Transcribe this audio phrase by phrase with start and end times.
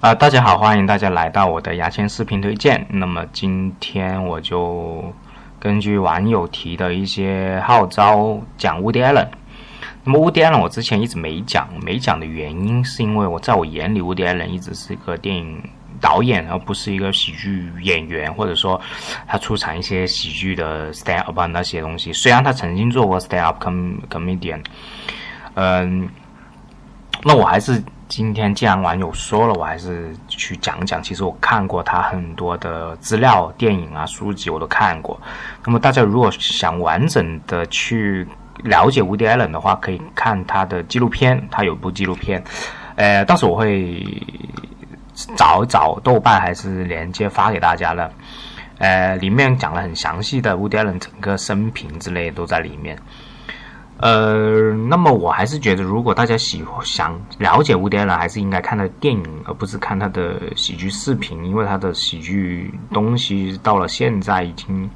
[0.00, 2.86] 啊，大家好，欢迎大家来到我的牙签视频推荐。
[2.88, 5.12] 那么今天我就
[5.58, 9.28] 根据网友提的一些号召讲 Woody Allen。
[10.02, 15.62] 那么 Woody Allen 我之前一直没讲，没讲的原因是因为我在我眼里 Woody Allen 一直是一个电影
[16.00, 18.80] 导演，而不是一个喜剧演员，或者说
[19.26, 22.10] 他出产一些喜剧的 stand up 那些东西。
[22.10, 24.64] 虽然他曾经做过 stand up com comedian，
[25.56, 26.08] 嗯，
[27.22, 27.84] 那我还是。
[28.10, 31.00] 今天既然网友说了，我还是去讲讲。
[31.00, 35.18] 其实我看过他很多的资料、电影啊、书籍，我都看过。
[35.64, 38.26] 那么大家如果想完整的去
[38.64, 41.40] 了解 Woody Allen 的话，可以看他的纪录片。
[41.52, 42.42] 他有部纪录片，
[42.96, 44.04] 呃，到时候我会
[45.36, 48.10] 找一找豆瓣还是连接发给大家的。
[48.78, 52.98] 呃，里面讲了很详细的 Woody Allen 整个生平之类都在里面。
[54.00, 64.88] 呃，那么我还是觉得，如果大家喜想了解吴迪伦，还是应该看他的电影，而不是看他的喜剧视频，因为他的喜剧东西到了现在已经，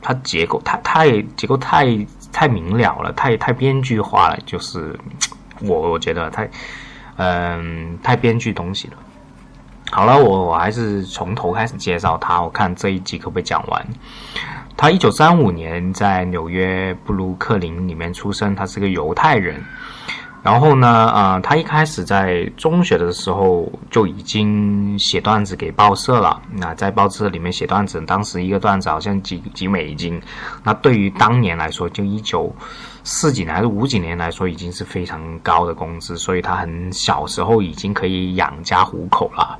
[0.00, 1.86] 它结构太太结构太
[2.32, 4.98] 太明了了，太太编剧化了，就是
[5.60, 6.50] 我我觉得太
[7.16, 8.94] 嗯太编剧东西了。
[9.90, 13.86] 好了，我我还是从头开始介绍他，我看这一集可不可以讲完。
[14.80, 19.62] 他一九三五年在纽约布鲁克林里面出生，他是个犹太人。
[20.42, 26.40] 然后呢，呃，他一开始在中学的时候就已经写段子给报社了。
[26.50, 30.18] 那在报社里面写段子，当时一个段子好像几几美金。
[30.64, 32.50] 那对于当年来说，就一九
[33.04, 36.16] 四几年还是五几年来说，已经是非常高的工资。
[36.16, 39.58] 所以他很小时候已经可以养家糊口了。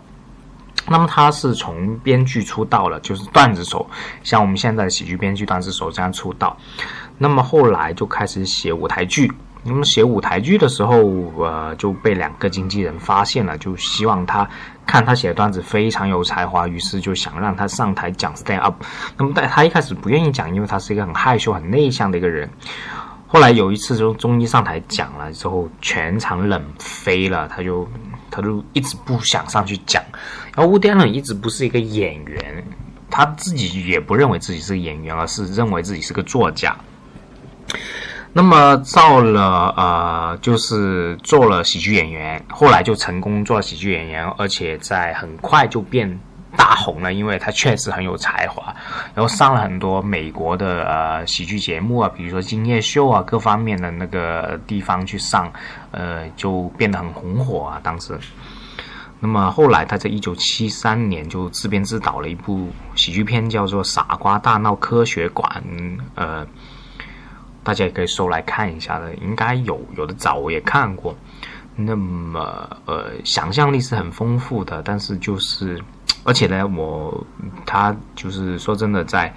[0.92, 3.88] 那么他是从编剧出道了，就是段子手，
[4.24, 6.56] 像我们现在的喜剧编剧段子手这样出道。
[7.16, 9.30] 那么后来就开始写舞台剧。
[9.62, 10.96] 那么写舞台剧的时候，
[11.38, 14.48] 呃，就被两个经纪人发现了，就希望他
[14.84, 18.74] 看他写的段子非常有才华，于是就想让他上台讲 stand up。
[19.16, 22.50] 那么但他一开始不愿意讲，因为他是一个很害羞、很内向的一个人。
[23.28, 27.86] 后来有一次就终于上台讲了之后，全场冷飞了，他就。
[28.30, 30.02] 他就一直不想上去讲，
[30.54, 32.64] 然后乌迪伦一直不是一个演员，
[33.10, 36.76] 他自己也不认为自己是演员，而是认为自己是个作家。
[38.32, 46.20] 那么到了呃，就是做了喜剧演员，后来就成功做了喜剧演员，而且在很快就变。
[46.56, 48.74] 大红了，因为他确实很有才华，
[49.14, 55.50] 然后上了很多美国的呃喜剧节目啊，比如说《今夜秀》啊，各方面的那个地方去上，
[55.90, 57.80] 呃，就变得很红火啊。
[57.82, 58.18] 当时，
[59.20, 65.62] 那么后来他在一九七三年就自编自导了一部喜剧片，叫做《傻瓜大闹科学馆》，
[66.14, 66.46] 呃，
[67.62, 71.14] 大家也可以搜来看一下的，应该有有的早我也看过。
[71.84, 75.80] 那么呃，想象力是很丰富的，但是就是。
[76.22, 77.26] 而且呢，我
[77.64, 79.32] 他就是说真的，在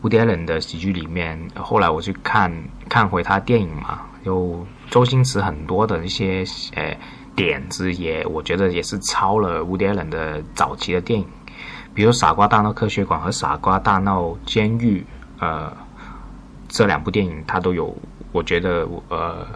[0.00, 2.50] 乌迪伦的喜剧里面，后来我去看
[2.88, 6.42] 看回他电影嘛，有周星驰很多的一些
[6.74, 6.96] 呃
[7.36, 11.26] 点子，也我觉得也是抄了乌迪伦的早期的电影，
[11.92, 15.04] 比如《傻瓜大闹科学馆》和《傻瓜大闹监狱》
[15.44, 15.70] 呃
[16.68, 17.94] 这两部电影，他都有，
[18.32, 19.46] 我觉得呃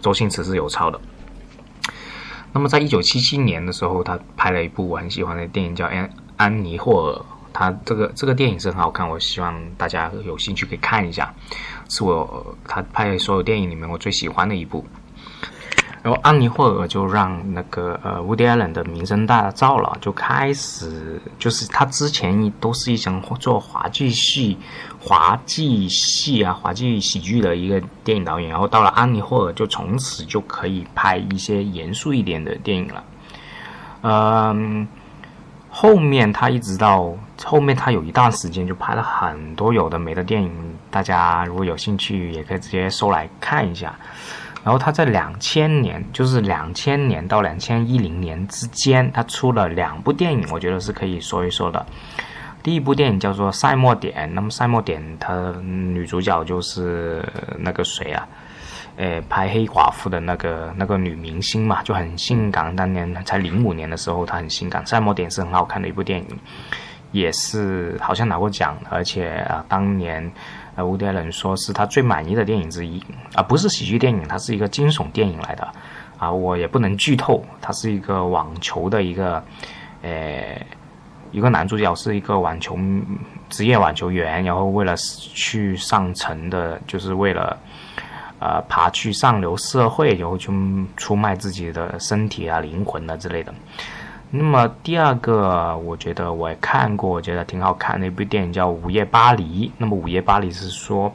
[0.00, 1.00] 周星驰是有抄的。
[2.52, 7.18] 那么，在一九七七年的时候，他拍了一部我很喜欢的电影，叫《安安妮霍尔》。
[7.52, 11.34] 他这个这个电影是很好看，我希望大家有兴趣可以看一下，
[11.88, 14.84] 是我他拍的所有电影里面我最喜欢的一部。
[16.02, 24.56] 然后安妮霍尔就让那个呃，Woody Allen 的名声大噪了，就开始就是他之前都是一想做滑稽戏、
[24.98, 33.04] 滑稽戏啊、滑稽喜剧的一个电影导演，然后到了安妮霍尔就从此就可以拍一些严肃一点的电影了。
[34.02, 34.88] 嗯，
[35.68, 40.50] 后面他一直到后面他有一段时间就拍了很多有的没的电影，
[40.90, 43.94] 大家如果有兴趣也可以直接搜来看一下。
[44.62, 51.84] 然后他在两千年，就是两千年到两千一零年之间，他出了两部电影，我觉得是可以说一说的。
[52.62, 57.24] 第一部电影叫做《赛末点》，那么《赛末点》它女主角就是
[57.58, 58.28] 那个谁啊？
[58.96, 62.76] 诶，拍黑寡妇的那个那个女明星嘛，就很性感。
[62.76, 64.84] 当年才零五年的时候，她很性感。
[64.86, 66.26] 《赛末点》是很好看的一部电影，
[67.12, 70.30] 也是好像拿过奖，而且啊，当年。
[70.76, 73.02] 呃，吴迪伦说是他最满意的电影之一，
[73.34, 75.68] 啊，不是喜剧电影，它是一个惊悚电影来的，
[76.16, 79.42] 啊，我也不能剧透，它是一个网球的一个，
[80.00, 80.64] 呃，
[81.32, 82.78] 一个男主角是一个网球
[83.48, 87.58] 职业网球员，然后为了去上层的，就是为了，
[88.38, 90.52] 呃爬去上流社会，然后去
[90.96, 93.52] 出卖自己的身体啊、灵魂啊之类的。
[94.32, 99.68] 那么第二个，我觉得我也看过，我觉得挺好看的一部电影叫《午夜巴黎》。
[99.76, 101.12] 那么《午夜巴黎》是说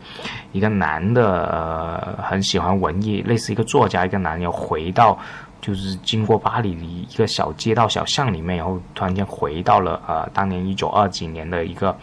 [0.52, 5.18] 一个男的呃很喜欢文艺，类似一个作家，一个男要回到
[5.62, 11.96] 就是经过巴黎的一个小街道、小巷里面，然后突然间回到了呃当年一九二几年的一个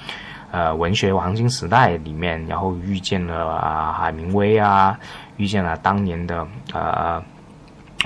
[0.51, 4.99] 呃文学黄金时代里面，然后遇见了啊海明威啊，
[5.37, 7.23] 遇见了当年的呃。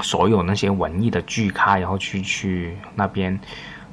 [0.02, 3.38] 所有那些文艺的巨咖，然后去去那边，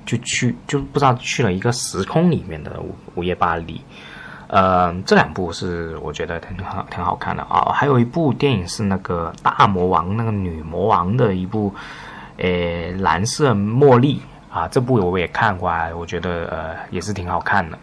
[0.05, 2.79] 就去就不知道去了一个时空里面的
[3.15, 3.79] 午夜巴黎。
[4.47, 7.71] 呃，这两部是我觉得挺好挺好看的啊。
[7.73, 11.73] 还有一部电影是那个大魔王那个女魔王的一部，
[12.37, 14.21] 呃，蓝色茉莉
[14.51, 17.79] 啊，这部我也看过，啊，我觉得呃也是挺好看的。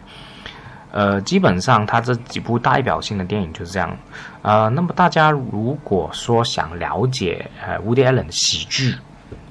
[0.91, 3.97] 呃，基本上他这几部代表性的电影就是这样。
[4.41, 8.95] 呃，那么大家如果说想了解呃乌迪·艾伦的喜剧，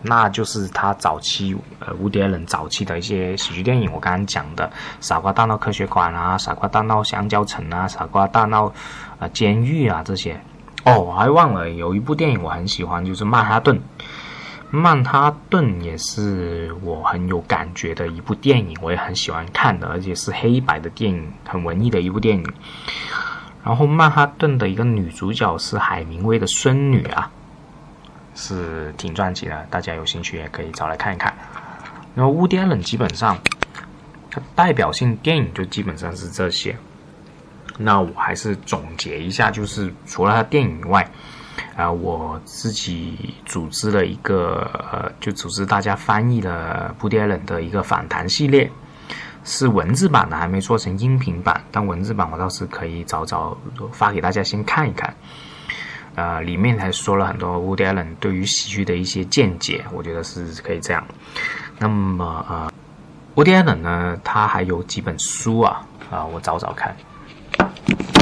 [0.02, 3.90] 那就是他早期呃乌迪·艾伦早期的一些喜剧电影。
[3.92, 4.66] 我刚刚讲的
[5.00, 8.72] 《傻瓜大闹科学馆》啊，《傻瓜大闹香蕉城》啊，《傻瓜大闹
[9.18, 10.38] 啊监狱》啊这些。
[10.84, 13.76] 哦，我还忘了有一部电影我很喜欢，就是《曼哈顿》。
[14.72, 22.52] 曼哈顿也是我很有感觉的一部电影，我也很喜欢看的，而且是黑白的电影，很文艺的一部电影。
[23.64, 27.28] 然后曼哈顿的一个女主角是海明威的孙女啊，
[28.36, 31.34] 是挺传奇的，大家有兴趣也可以找来看一看。
[32.14, 33.36] 然后乌迪·艾伦基本上，
[34.30, 36.76] 他代表性电影就基本上是这些。
[37.76, 41.10] 那我还是总结一下，就是除了他电影以外。
[41.80, 48.70] 啊，我自己组织了一个，呃，就组织大家翻译的布迪艾伦的一个访谈系列，
[49.44, 53.56] 是文字版的，还没做成音频版，但文字版我倒是可以早早
[53.92, 55.14] 发给大家先看一看。
[56.16, 61.02] 呃，里面还说了很多布迪艾伦对于喜剧的一些见解，我觉得是可以这样。
[61.78, 62.70] 那么，呃，
[63.34, 65.80] 布迪艾伦呢，他还有几本书啊，
[66.10, 66.94] 啊，我找找看。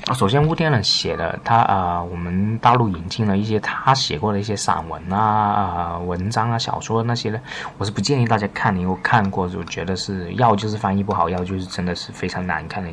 [0.09, 7.39] 啊首先，乌天伦写的他啊，我们大陆引进了一些他写过的一些散文啊、啊文章啊、小说那些呢，
[7.77, 12.89] 我是不建议大家看的，因为看过就觉得是要就是翻译不好，要就是真的是非常难看的，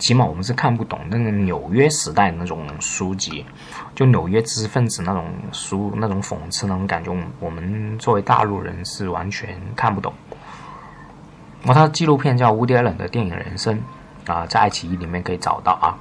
[0.00, 3.46] 起码我们是看不懂那个纽约时代那种书籍，
[3.94, 10.12] 就纽约知识分子那种书那种讽刺那种感觉，我们作为大陆人是完全看不懂。
[11.62, 13.80] 我他的纪录片叫《乌迪尔冷的电影人生》
[14.32, 15.94] 啊，在爱奇艺里面可以找到啊。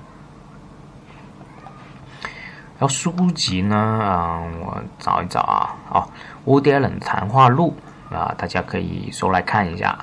[2.79, 6.07] 然后书籍呢，啊，我找一找啊，哦，
[6.45, 7.75] 乌迪伦谈话录
[8.11, 9.97] 啊，大家可以收来看一下。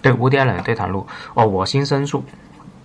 [0.00, 1.04] 对，乌迪伦对谈录，
[1.34, 2.22] 哦，我心深处，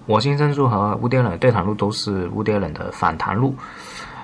[0.07, 3.56] 我心深处和乌迪伦对谈录都是乌迪伦的访谈录。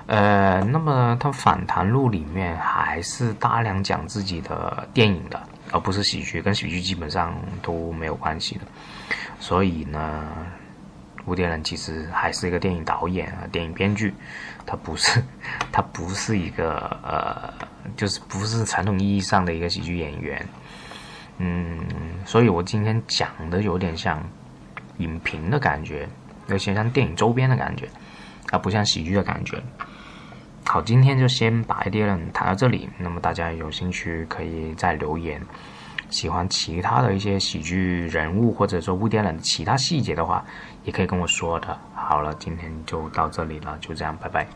[0.06, 5.40] 呃，那么他反谈录里面还是大量讲自己的电影的，
[5.70, 7.32] 而不是喜剧，跟喜剧基本上
[7.62, 8.62] 都没有关系的。
[9.38, 10.24] 所以呢。
[11.24, 14.12] 吴迪伦其实还是一个电影导演啊，电影编剧，
[14.66, 15.22] 他不是，
[15.70, 17.52] 他不是一个呃，
[17.96, 20.48] 就是不是传统意义上的一个喜剧演员，
[21.38, 21.78] 嗯，
[22.24, 24.22] 所以我今天讲的有点像
[24.98, 26.08] 影评的感觉，
[26.48, 27.88] 有些像电影周边的感觉，
[28.50, 29.62] 而不像喜剧的感觉。
[30.64, 35.40] 好，今天就先把 d 迪伦谈到这里，那么大家有兴趣可以再留言。
[36.12, 40.44] 喜欢其他的一些喜剧人物，或者说乌迪伦的其他细节的话，
[40.84, 41.76] 也可以跟我说的。
[41.94, 44.46] 好了，今天就到这里了，就这样，拜拜。